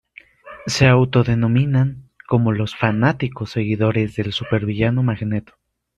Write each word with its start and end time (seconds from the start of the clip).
Se 0.65 0.87
autodenominan 0.87 2.09
como 2.27 2.53
los 2.53 2.75
fanáticos 2.75 3.51
seguidores 3.51 4.15
del 4.15 4.33
supervillano 4.33 5.03
Magneto. 5.03 5.53